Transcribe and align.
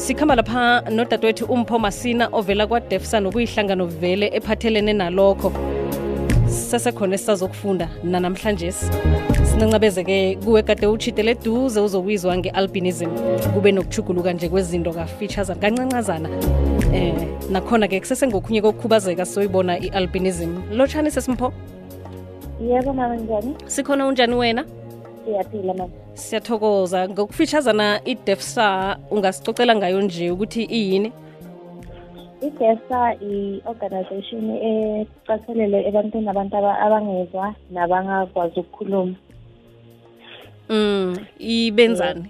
sikhamba 0.00 0.34
lapha 0.34 0.80
nodadewethu 0.90 1.44
umpho 1.44 1.78
masina 1.78 2.28
ovela 2.32 2.66
kwadefsa 2.66 3.20
nokuyihlangano 3.20 3.86
vele 3.86 4.30
ephathelene 4.32 4.92
nalokho. 4.92 5.52
Sesekhona 6.48 7.14
esisazokufunda 7.14 7.88
nanamhlanje. 8.04 8.72
Sincancabezeke 8.72 10.38
kuwe 10.44 10.62
kade 10.62 10.86
uchitele 10.86 11.34
duze 11.34 11.80
uzokwizwa 11.80 12.36
nge-albinism. 12.36 13.10
Kube 13.54 13.72
nokuchuguluka 13.72 14.32
nje 14.32 14.48
kwezinto 14.48 14.92
ka-features 14.92 15.52
kancancazana. 15.60 16.28
Eh 16.94 17.14
nakhona-ke 17.50 18.00
kusesengokhunye 18.00 18.62
kokukhubazeka 18.62 19.26
soyibona 19.26 19.78
i-albinism. 19.78 20.62
Lotshani 20.72 21.10
sesimpho? 21.10 21.52
Yebo 22.60 22.92
mama 22.92 23.16
njani? 23.16 23.54
Sikhona 23.66 24.06
unjani 24.06 24.34
wena 24.34 24.64
siyaphila 25.24 25.74
mama 25.74 25.92
siyathokoza. 26.14 27.08
Ngokufeatureazana 27.08 28.00
idefsa 28.04 28.96
ungasicocela 29.10 29.76
ngayo 29.76 30.00
nje 30.02 30.30
ukuthi 30.30 30.62
iyini? 30.64 31.12
Idesa 32.42 33.14
i-organization 33.20 34.44
ecathelele 34.50 35.88
ebantwini 35.88 36.28
abantu 36.28 36.56
aba- 36.56 36.78
abangezwa 36.80 37.54
nabangakwazi 37.70 38.60
ukukhuluma. 38.60 39.14
Mm 40.68 41.16
ibenzani? 41.38 42.24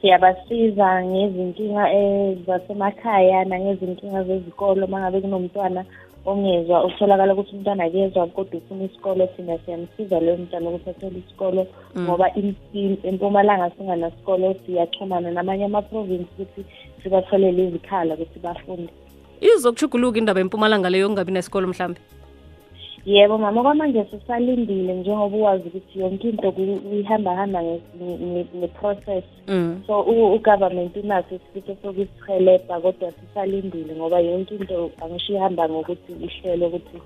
Siyabasiza 0.00 1.04
ngezinkinga 1.04 1.92
eh, 1.92 2.36
zasemakhaya 2.46 3.44
nangezinkinga 3.44 4.24
zezikolo 4.24 4.86
uma 4.86 5.00
ngabe 5.00 5.20
kunomntwana 5.20 5.84
ongezwa 6.30 6.84
ukutholakala 6.84 7.32
ukuthi 7.34 7.56
umntwana 7.56 7.84
akezwa 7.84 8.26
kodwa 8.26 8.60
ufuna 8.60 8.84
isikolo 8.84 9.26
thina 9.26 9.58
siyamsiza 9.64 10.20
loyo 10.20 10.36
mntwana 10.36 10.68
ukuthi 10.70 10.90
athole 10.90 11.18
isikolo 11.24 11.66
ngoba 11.98 12.26
im- 12.40 12.54
im- 12.72 13.00
empumalanga 13.02 13.70
singanasikolo 13.76 14.54
siyaxhumana 14.66 15.30
namanye 15.30 15.64
ama-province 15.64 16.28
ukuthi 16.34 16.62
sibatholele 17.02 17.68
izikhala 17.68 18.14
ukuthi 18.14 18.38
bafunde. 18.44 18.92
Izokuchuguluka 19.40 20.18
indaba 20.18 20.40
empumalanga 20.40 20.90
leyo 20.90 21.06
kungabi 21.08 21.32
nesikolo 21.32 21.68
mhlambe? 21.68 22.00
Yebo 23.08 23.38
mama 23.38 23.62
kwamanje 23.62 24.04
sisalindile 24.10 24.94
njengoba 24.94 25.36
uwazi 25.36 25.68
ukuthi 25.68 26.00
yonke 26.00 26.28
into 26.28 26.54
ihamba 27.00 27.46
nge- 27.46 28.46
nge-process. 28.56 29.24
Mm. 29.48 29.82
So 29.86 30.00
u- 30.00 30.34
ugovernment 30.34 30.96
unaso 30.96 31.34
isifiso 31.34 31.76
sokusihelebha 31.82 32.80
kodwa 32.80 33.12
sisalindile 33.12 33.96
ngoba 33.96 34.20
yonke 34.20 34.54
into 34.54 34.90
angisho 35.04 35.32
ihamba 35.32 35.68
ngokuthi 35.68 36.12
ihlelo 36.12 36.66
ukuthi 36.66 36.98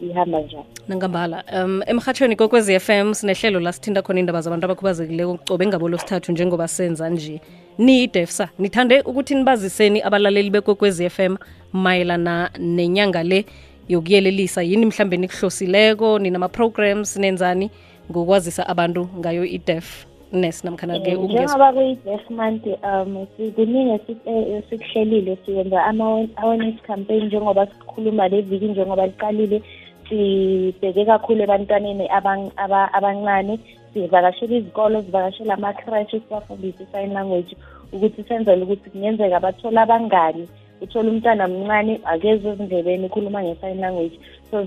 ihamba 0.00 0.40
njani. 0.40 0.64
Nangambala 0.88 1.44
um 1.52 1.82
emhatshweni 1.86 2.36
f 2.68 2.90
m 2.90 3.14
sinehlelo 3.14 3.60
la 3.60 3.72
sithinta 3.72 4.02
khona 4.02 4.20
indaba 4.20 4.40
zabantu 4.40 4.64
abakhubazekileko 4.64 5.38
cobe 5.48 5.66
ngabo 5.66 5.88
losithathu 5.88 6.32
njengoba 6.32 6.68
senza 6.68 7.10
nje. 7.10 7.40
Niyidefsa 7.78 8.48
nithande 8.58 9.00
ukuthi 9.00 9.34
nibaziseni 9.34 10.02
abalaleli 10.02 10.50
bekokwez 10.50 11.00
f 11.00 11.20
m 11.20 11.36
mayelana 11.72 12.50
nenyanga 12.58 13.22
le 13.22 13.44
yokuyelelisa 13.88 14.62
yini 14.62 14.86
mhlambe 14.86 15.16
nikuhlosileko 15.16 16.18
ninama-programs 16.18 17.16
nenzani 17.16 17.70
ngokwazisa 18.10 18.66
abantu 18.66 19.08
ngayo 19.18 19.44
idef 19.44 20.06
nes 20.32 20.64
namkhana-ke 20.64 21.10
Eh, 21.10 21.18
ukungezwa 21.18 21.44
njengoba 21.44 21.72
kuyi-deaf 21.72 22.30
month 22.30 22.66
um 22.66 23.26
si- 23.36 23.50
kuningi 23.50 23.90
esi- 23.90 24.16
eh, 24.26 24.58
esikuhlelile 24.58 25.38
siyenza 25.46 25.84
ama-awareness 25.84 26.82
campaign 26.82 27.24
njengoba 27.26 27.66
sikhuluma 27.66 28.28
le 28.28 28.40
viki 28.40 28.64
njengoba 28.64 29.06
liqalile 29.06 29.62
sibheke 30.08 31.04
kakhulu 31.04 31.42
ebantwaneni 31.42 32.06
abang- 32.08 32.50
aba- 32.56 32.92
abancane 32.92 33.58
sivakashela 33.92 34.56
izikolo 34.56 35.02
sivakashela 35.02 35.54
ama-crash 35.54 36.10
sibafundise 36.10 36.82
i-sign 36.84 37.12
language 37.12 37.56
ukuthi 37.92 38.22
senzele 38.28 38.62
ukuthi 38.62 38.90
kungenzeka 38.90 39.40
bathole 39.40 39.80
abangani. 39.80 40.48
Uthola 40.80 41.10
umntwana 41.10 41.48
mncane 41.48 42.00
akezwe 42.04 42.50
ezindlebeni 42.52 43.06
ukhuluma 43.06 43.42
nge-sign 43.42 43.80
language 43.80 44.18
so 44.50 44.66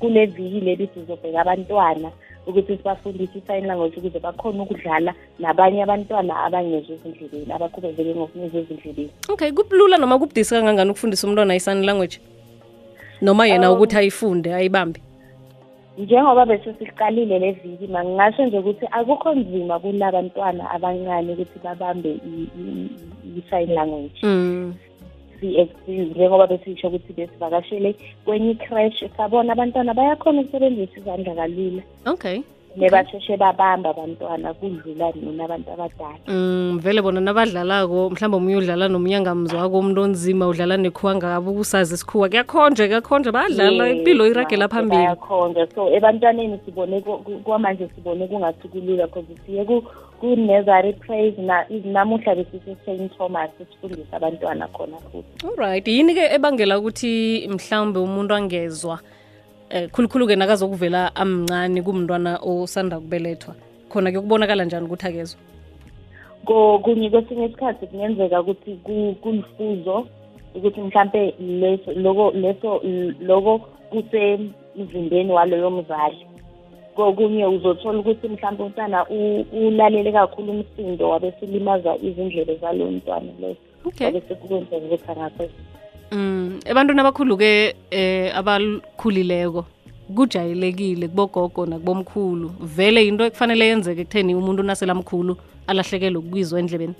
kule 0.00 0.26
viki 0.26 0.60
leli 0.60 0.88
sizobheka 0.94 1.40
abantwana 1.40 2.10
ukuthi 2.46 2.76
sibafundise 2.76 3.38
i-sign 3.38 3.66
language 3.66 3.96
ukuze 3.96 4.18
bakhone 4.18 4.60
ukudlala 4.60 5.14
nabanye 5.38 5.82
abantwana 5.82 6.36
abangezwa 6.46 6.94
ezindlebeni 6.96 7.52
abakhubazeke 7.52 8.14
ngokungezwa 8.14 8.60
ezindlebeni 8.60 9.10
okay 9.28 9.52
kubulula 9.52 9.96
noma 9.96 10.18
kubudisi 10.18 10.54
kangangani 10.54 10.90
ukufundisa 10.90 11.26
umntwana 11.26 11.54
i-sign 11.54 11.82
language 11.84 12.20
noma 13.22 13.46
yena 13.46 13.70
Um, 13.70 13.76
ukuthi 13.76 13.96
ayifunde 13.96 14.54
ayibambe 14.54 15.00
njengoba 15.98 16.46
bese 16.46 16.74
siqalile 16.78 17.38
le 17.38 17.52
viki 17.52 17.86
mangingasho 17.86 18.46
nje 18.46 18.58
ukuthi 18.58 18.86
akukho 18.90 19.34
nzima 19.34 19.78
kula 19.78 20.12
bantwana 20.12 20.70
abancane 20.70 21.32
ukuthi 21.32 21.58
babambe 21.64 22.20
i-sign 23.38 23.70
language 23.74 24.18
mm. 24.22 24.74
Ukuthi 26.86 27.12
kwenye 28.24 28.50
sabona 29.16 29.52
abantwana 29.52 29.94
bayakhona 29.94 30.40
ukusebenzisa 30.40 31.00
izandla 31.00 31.34
okay 32.06 32.42
nebasheshe 32.76 33.36
babamba 33.36 33.90
abantwana 33.90 34.54
kudlula 34.54 35.12
nina 35.14 35.44
abantu 35.44 35.70
abadala. 35.72 36.18
Mm, 36.28 36.78
vele 36.82 37.02
bona 37.02 37.20
nabadlalako 37.20 38.10
mhlawumbe 38.10 38.36
omunye 38.36 38.56
udlala 38.56 38.88
nomnyangamzi 38.88 39.56
wako 39.56 39.78
umuntu 39.78 40.00
onzima 40.02 40.48
udlala 40.48 40.76
nekhuwa 40.76 41.14
ngabe 41.16 41.50
usazi 41.50 41.94
isikhuwa. 41.94 42.28
Kuyakhonjwa 42.28 42.86
kuyakhonjwa 42.86 43.32
bayadlala 43.32 43.86
Yes, 43.88 43.96
impilo 43.98 44.26
iragela 44.26 44.68
phambili. 44.68 45.02
bayakhonza 45.02 45.66
so 45.74 45.88
ebantwaneni 45.94 46.60
sibone 46.64 47.00
kwamanje 47.44 47.88
sibone 47.94 48.26
kungathi 48.26 48.68
kulula 48.68 49.06
because 49.06 49.26
siye 49.46 49.64
ku- 49.64 49.84
ku-nursery 50.20 50.92
praise 50.92 51.36
na- 51.42 51.66
namuhla 51.84 52.34
besise-st 52.34 53.16
thomas 53.18 53.50
sifundisa 53.58 54.16
abantwana 54.16 54.66
khona 54.68 54.96
futhi. 55.12 55.46
Alright 55.46 55.88
yini-ke 55.88 56.34
ebangela 56.34 56.78
ukuthi 56.78 57.48
mhlawumbe 57.48 57.98
umuntu 58.00 58.34
angezwa 58.34 58.98
eh 59.70 59.88
khulukhulu-ke 59.90 60.36
nakazokuvela 60.36 61.16
amncane 61.16 61.82
kumntwana 61.82 62.38
osanda 62.42 63.00
kubelethwa 63.00 63.54
khona 63.90 64.10
kuyokubonakala 64.10 64.64
njani 64.64 64.86
ukuthi 64.86 65.06
akezwa 65.06 65.40
Ko- 66.44 66.78
kunye 66.78 67.10
kwesinye 67.10 67.46
isikhathi 67.46 67.86
kungenzeka 67.86 68.40
ukuthi 68.40 68.74
ku- 68.84 69.16
kulifuzo 69.22 70.06
ukuthi 70.54 70.80
mhlampe 70.80 71.34
leso 71.38 71.92
loko 71.92 72.30
leso 72.30 72.80
loko 73.20 73.58
kusemzimbeni 73.90 75.32
waloyo 75.32 75.70
mzali. 75.70 76.26
Kokunye 76.96 77.46
uzothola 77.46 77.98
ukuthi 77.98 78.28
mhlampe 78.28 78.62
umntwana 78.62 79.06
u- 79.10 79.44
ulalele 79.52 80.12
kakhulu 80.12 80.52
umsindo 80.52 81.10
wabe 81.10 81.32
silimaza 81.40 81.96
izindlebe 81.96 82.56
zaloyo 82.56 82.90
mntwana 82.90 83.32
leso. 83.40 83.60
Okay. 83.84 84.06
Wabe 84.06 84.22
sekukwenzeka 84.28 84.76
ukuthi 84.86 85.10
angakho 85.10 85.44
mm 86.12 86.60
ebantwini 86.64 87.00
abakhulu-ke 87.00 87.74
eh 87.90 88.36
abakhulileko 88.36 89.64
kujayelekile 90.14 91.08
kubogogo 91.08 91.66
nakubomkhulu 91.66 92.48
vele 92.60 93.06
into 93.06 93.24
ekufanele 93.24 93.66
yenzeke 93.66 94.00
ekutheni 94.02 94.34
umuntu 94.34 94.62
naselamkhulu 94.62 95.36
alahlekelwe 95.66 96.18
ukubizwa 96.18 96.60
endlebeni? 96.60 96.94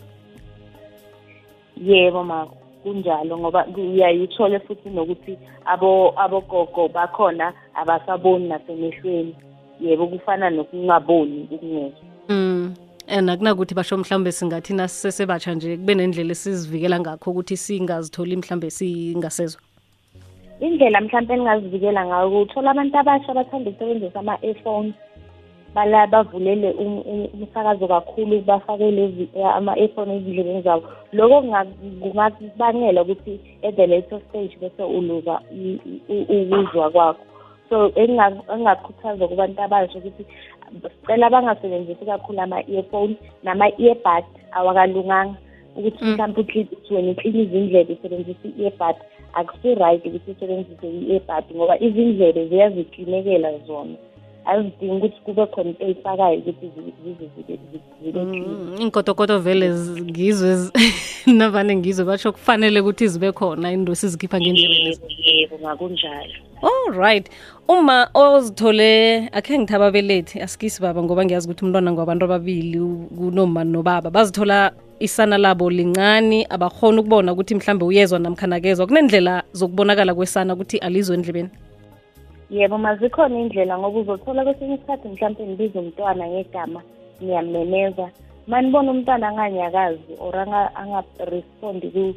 Yebo 1.82 2.24
ma 2.24 2.46
kunjalo 2.82 3.38
ngoba 3.38 3.66
uyaye 3.76 4.22
uthole 4.22 4.58
futhi 4.60 4.88
nokuthi 4.90 5.38
abo 5.64 6.14
abogogo 6.16 6.88
bakhona 6.88 7.52
abasaboni 7.74 8.48
nasemehlweni. 8.48 9.34
Yebo 9.80 10.06
kufana 10.06 10.50
nokungaboni 10.50 11.48
ukungezwa. 11.50 12.04
Mm. 12.28 12.74
And 13.08 13.28
akunakuthi 13.30 13.74
basho 13.74 13.96
mhlambe 13.96 14.32
singathi 14.32 14.72
nasisesebatsha 14.74 15.54
nje 15.54 15.76
kube 15.76 15.94
nendlela 15.94 16.32
esizivikela 16.32 17.00
ngakho 17.00 17.30
ukuthi 17.30 17.56
singazitholi 17.56 18.36
mhlambe 18.36 18.70
singasezwa. 18.70 19.60
indlela 20.60 21.00
mhlawumpe 21.00 21.34
engingazivikela 21.34 22.06
ngayo 22.06 22.42
uthola 22.42 22.70
abantu 22.70 22.98
abasha 22.98 23.34
bathanda 23.34 23.70
ukusebenzisa 23.70 24.20
ama-earphones 24.20 24.94
bala 25.74 26.06
bavulele 26.06 26.72
um- 26.72 27.04
um- 27.12 27.28
umsakazo 27.34 27.86
kakhulu 27.88 28.40
bafakele 28.40 29.04
ezi- 29.06 29.28
ama-earphone 29.58 30.16
ezindlebeni 30.16 30.62
zabo 30.62 30.88
loko 31.12 31.40
kunga- 31.42 31.76
kungakubangela 32.02 33.02
ukuthi 33.02 33.38
at 33.62 33.76
the 33.76 33.86
later 33.86 34.20
stage 34.28 34.56
bese 34.60 34.82
uluza 34.82 35.40
ukuzwa 36.08 36.90
kwakho 36.90 37.22
so 37.68 37.88
enginga- 37.94 38.42
engingakhuthaza 38.52 39.28
kubantu 39.28 39.62
abasha 39.62 39.98
ukuthi 39.98 40.24
sicela 41.00 41.30
bangasebenzisi 41.30 42.04
kakhulu 42.04 42.40
ama-earphone 42.40 43.16
nama-earbud 43.42 44.24
awakalunganga. 44.52 45.34
Ukuthi 45.76 46.04
Mm. 46.04 46.10
mhlawumpe 46.12 46.40
ukli- 46.40 46.68
uthi 46.72 46.94
wena 46.94 47.10
uklina 47.12 47.38
izindlebe 47.38 47.92
usebenzisa 47.92 48.48
i-earbud. 48.48 48.96
Akusi-right 49.34 50.06
ukuthi 50.06 50.30
usebenzise 50.30 50.86
i-earbud 50.88 51.56
ngoba 51.56 51.74
izindlebe 51.80 52.48
ziyaziklinekela 52.48 53.58
zona. 53.66 53.96
Azidingi 54.46 54.94
ukuthi 54.96 55.20
kube 55.24 55.46
khona 55.46 55.70
into 55.70 55.84
eyifakayo 55.84 56.38
ukuthi 56.38 56.66
Mm, 58.14 58.76
Inkotokoto 58.80 59.38
vele 59.38 59.70
ngizwe 59.70 60.48
nabane 60.48 61.36
navane 61.38 61.76
ngizwe 61.76 62.04
basho 62.04 62.32
kufanele 62.32 62.80
ukuthi 62.80 63.08
zibe 63.08 63.32
khona 63.32 63.72
indosi 63.72 64.08
zikhipha 64.08 64.40
ngendlebeni. 64.40 64.98
yebo 65.24 65.56
All 66.62 66.92
right. 66.92 67.28
Uma 67.68 68.08
ozithole 68.14 69.28
akhe 69.32 69.58
ngithaba 69.58 69.90
belethi 69.90 70.40
asikisi 70.40 70.82
baba 70.82 71.02
ngoba 71.02 71.24
ngiyazi 71.24 71.48
ukuthi 71.48 71.64
umntwana 71.64 71.92
ngabantu 71.92 72.24
ababili 72.24 72.78
kunoma 73.18 73.64
nobaba 73.64 74.10
bazithola 74.10 74.72
isana 75.00 75.38
labo 75.38 75.70
lincane 75.70 76.46
abakhona 76.50 77.00
ukubona 77.00 77.32
ukuthi 77.32 77.54
mhlambe 77.54 77.84
uyezwa 77.84 78.18
namkhanakezwa 78.18 78.86
kunendlela 78.86 79.42
zokubonakala 79.52 80.14
kwesana 80.14 80.54
ukuthi 80.54 80.78
alizwe 80.78 81.16
endlebeni 81.16 81.50
yebo 82.50 82.78
mazikhona 82.78 83.38
indlela 83.38 83.78
ngoba 83.78 83.98
uzothola 84.00 84.44
kwesinye 84.44 84.74
isikhathi 84.74 85.08
mhlawumpe 85.08 85.42
ngibiza 85.46 85.80
umntwana 85.80 86.24
ngegama 86.28 86.80
ngiyamemeza. 87.22 88.06
Manibona 88.46 88.90
umntwana 88.90 89.28
anganyakazi 89.28 90.12
or 90.20 90.34
anga-respondi 90.80 92.14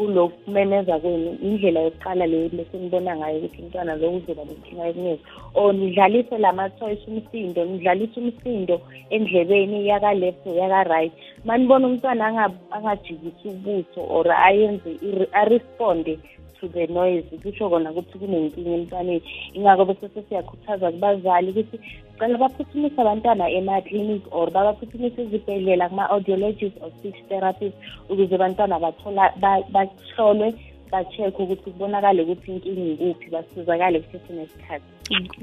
kulokumemeza 0.00 0.98
kwenu 0.98 1.30
indlela 1.42 1.80
yokuqala 1.80 2.26
leyo 2.26 2.48
lesenibona 2.56 3.16
ngayo 3.16 3.38
ukuthi 3.38 3.62
umntwana 3.62 3.92
lo 4.00 4.08
uzoba 4.16 4.44
nenkinga 4.44 4.86
yokunyeza 4.86 5.24
or 5.54 5.74
nidlalise 5.74 6.38
lama-choice 6.38 7.04
umsindo 7.10 7.64
nidlalise 7.64 8.16
umsindo 8.20 8.80
endlebeni 9.10 9.88
yaka-left 9.88 10.44
yaka-right. 10.46 11.12
Manibona 11.44 11.86
umntwana 11.86 12.50
angajikisi 12.70 13.48
ubuso 13.48 14.00
or 14.16 14.26
ayenze 14.32 14.90
aresponde 15.32 16.18
to 16.60 16.68
the 16.68 16.86
noise 16.86 17.26
kusho 17.42 17.70
kona 17.70 17.90
ukuthi 17.90 18.18
kunenkinga 18.18 18.70
emntwaneni 18.70 19.22
ingako 19.54 19.84
bese 19.84 20.08
sesiyakhuthaza 20.14 20.92
kubazali 20.92 21.50
ukuthi 21.50 21.78
sicela 22.12 22.38
baphuthumise 22.38 23.00
abantwana 23.00 23.50
ema-clinic 23.50 24.22
or 24.30 24.50
babaphuthumise 24.50 25.22
ezibhedlela 25.22 25.88
kuma-audiologist 25.88 26.76
or 26.82 26.90
speech 26.98 27.20
therapist 27.28 27.76
ukuze 28.08 28.34
abantwana 28.34 28.78
bathola 28.78 29.32
bahlolwe 29.72 30.54
ba-check 30.90 31.38
ukuthi 31.38 31.70
kubonakale 31.70 32.22
ukuthi 32.22 32.50
inkinga 32.52 32.92
ikuphi 32.92 33.30
basizakale 33.30 34.00
kusesenesikhathi 34.00 34.84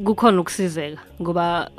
kukhona 0.05 0.41
ukusizeka 0.41 1.01
ngoba 1.21 1.71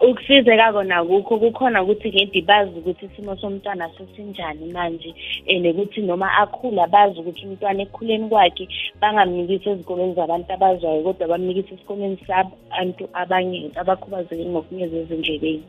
ukusizeka 0.00 0.72
kona 0.72 1.04
kukho 1.04 1.38
kukhona 1.38 1.82
ukuthi 1.82 2.08
ngedi 2.08 2.40
bazi 2.42 2.78
ukuthi 2.78 3.06
isimo 3.06 3.36
somntwana 3.36 3.88
sesinjani 3.98 4.72
manje 4.72 5.14
and 5.48 5.66
ukuthi 5.66 6.00
noma 6.02 6.28
akhula 6.38 6.86
bazi 6.86 7.20
ukuthi 7.20 7.46
umntwana 7.46 7.82
ekukhuleni 7.82 8.28
kwakhe 8.28 8.68
bangamnikisi 9.00 9.68
ezikolweni 9.70 10.14
zabantu 10.14 10.52
abazwayo 10.52 11.02
kodwa 11.02 11.28
bamnikise 11.28 11.74
esikolweni 11.74 12.18
sabantu 12.26 13.08
abanye 13.12 13.70
abakhubazeke 13.76 14.44
ngokunyeza 14.44 14.96
ezindlebeni 14.96 15.64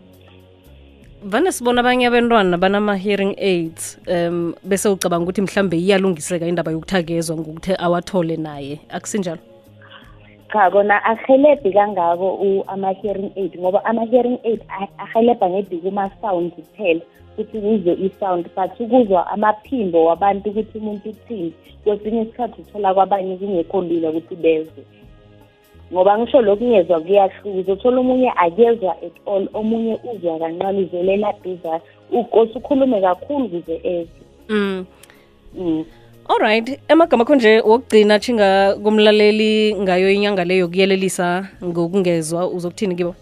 vane 1.23 1.51
sibona 1.51 1.81
abanye 1.81 2.07
abantwana 2.07 2.57
banama-hearing 2.57 3.35
aids 3.37 3.97
um 4.07 4.53
bese 4.63 4.89
ucabanga 4.89 5.23
ukuthi 5.23 5.41
mhlambe 5.41 5.77
iyalungiseka 5.77 6.47
indaba 6.47 6.71
yokuthakezwa 6.71 7.37
ngokuthi 7.37 7.73
awathole 7.77 8.37
naye. 8.37 8.79
Akusinjalo? 8.89 9.54
Cha 10.55 10.71
kona 10.71 11.03
ahelebhi 11.03 11.73
kangako 11.73 12.63
ama-hearing 12.67 13.31
aid 13.35 13.59
ngoba 13.59 13.85
ama-hearing 13.85 14.39
aid 14.43 14.61
ahelebha 14.97 15.49
ngedi 15.49 15.77
kuma-sound 15.77 16.51
kuphela 16.51 17.01
ukuthi 17.33 17.59
kuzwe 17.59 17.93
i-sound 17.93 18.45
but 18.55 18.79
ukuzwa 18.79 19.27
amaphimbo 19.27 20.05
wabantu 20.05 20.49
ukuthi 20.49 20.77
umuntu 20.77 21.09
uthini 21.09 21.53
kwesinye 21.83 22.21
isikhathi 22.21 22.61
uthola 22.61 22.93
kwabanye 22.93 23.35
kungekho 23.37 23.81
lula 23.81 24.09
ukuthi 24.09 24.35
bezwe 24.35 24.83
ngoba 25.93 26.19
ngisho 26.19 26.41
lokungezwa 26.41 26.99
kuyahluka 26.99 27.59
uzothola 27.59 27.99
omunye 27.99 28.31
akezwa 28.35 28.91
at 28.91 29.17
all 29.27 29.47
omunye 29.53 29.99
uzwa 30.13 30.39
kancane 30.39 30.79
uzelela 30.79 31.33
duzane 31.43 31.81
ukose 32.11 32.53
ukhulume 32.55 33.01
kakhulu 33.01 33.45
ukuze 33.45 33.75
ezwe 33.83 34.21
mm. 34.49 34.85
mm. 35.57 35.85
Alright 36.29 36.79
emagama 36.87 37.23
akho 37.23 37.35
nje 37.35 37.59
wokugcina 37.59 38.19
chinga 38.19 38.75
kumlaleli 38.83 39.75
ngayo 39.75 40.11
inyanga 40.11 40.43
leyo 40.43 40.67
kuyelelisa 40.67 41.47
ngokungezwa 41.63 42.47
uzokuthini 42.47 42.95
kibo? 42.95 43.15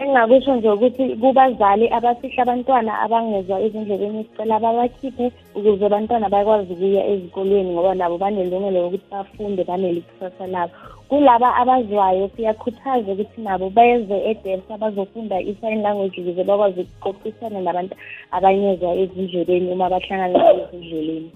Engingakusho 0.00 0.54
nje 0.54 0.70
ukuthi 0.70 1.16
kubazali 1.16 1.88
abafihla 1.88 2.42
abantwana 2.42 2.92
abangezwa 3.04 3.60
ezindlebeni 3.64 4.24
sicela 4.24 4.60
babakhiphe 4.60 5.32
ukuze 5.54 5.86
abantwana 5.86 6.28
bakwazi 6.28 6.72
ukuya 6.72 7.02
ezikolweni 7.12 7.72
ngoba 7.72 7.94
nabo 7.94 8.18
banelungelo 8.18 8.82
lokuthi 8.82 9.06
bafunde 9.10 9.64
banele 9.64 9.98
ikusasa 9.98 10.46
labo. 10.46 10.72
Kulaba 11.08 11.48
abazwayo 11.60 12.30
siyakhuthaza 12.36 13.12
ukuthi 13.12 13.40
nabo 13.40 13.70
beze 13.70 14.16
edesa 14.30 14.78
bazofunda 14.82 15.40
i-sign 15.40 15.82
language 15.82 16.20
ukuze 16.20 16.44
bakwazi 16.44 16.80
ukuqoqisana 16.80 17.60
nabantu 17.60 17.94
abanyezwa 18.36 18.94
ezindlebeni 19.02 19.72
uma 19.72 19.88
bahlangana 19.92 20.38
ezindleleni 20.52 21.30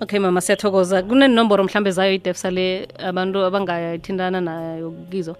okay 0.00 0.18
mama 0.18 0.40
siyathokoza. 0.40 1.02
Kunenomboro 1.02 1.64
mhlambe 1.64 1.90
zayo 1.90 2.14
idefsa 2.14 2.50
le 2.50 2.88
abantu 2.98 3.38
abangayithindana 3.44 4.40
nayo 4.40 4.94
kizo? 5.10 5.36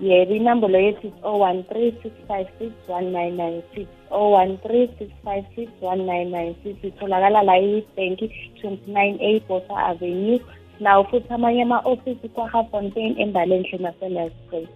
Yebo 0.00 0.34
inombolo 0.34 0.78
yethu 0.78 1.06
is 1.06 1.14
013 1.22 1.92
656 2.28 2.70
1996 2.88 3.86
013 4.10 4.88
656 5.24 5.68
1996 5.80 6.88
itholakala 6.88 7.42
la 7.42 7.58
ibanki 7.58 8.30
298 8.62 9.40
bosa 9.48 9.76
avenue. 9.76 10.40
Nawo 10.80 11.04
futhi 11.04 11.32
amanye 11.32 11.62
ama-ofisi 11.62 12.28
kwahafontein 12.28 13.20
embalenhle 13.20 13.78
nasenas 13.78 14.32
street 14.46 14.68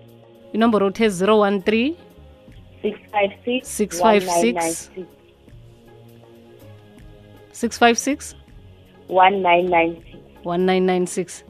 inomboro 0.53 0.87
uthe 0.87 1.09
013 1.09 1.95
656 2.83 3.61
656 3.63 5.05
656 7.53 8.40
one 9.11 9.43
nine 9.43 9.69
nine 9.69 9.97
six. 9.97 10.11
1996 10.45 11.45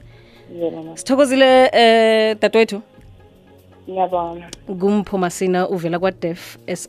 yebo 0.61 0.83
ma 0.83 0.97
sithokozile 0.97 1.71
eh 1.73 2.37
dadewethu? 2.41 2.83
Ngiyabonga. 3.89 4.51
Kumphumasina 4.67 5.69
uvela 5.69 5.99
kwa-def 5.99 6.59
sa 6.75 6.89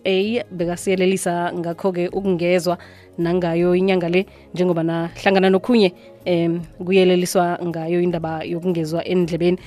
bekasiyelelisa 0.52 1.54
ngakho-ke 1.54 2.08
ukungezwa 2.08 2.78
nangayo 3.18 3.76
inyanga 3.76 4.10
le 4.10 4.26
njengoba 4.54 4.84
nahlangana 4.84 5.50
nokhunye 5.50 5.94
um 6.28 6.62
kuyeleliswa 6.86 7.60
ngayo 7.66 8.02
indaba 8.02 8.44
yokungezwa 8.44 9.06
endlebeni 9.06 9.58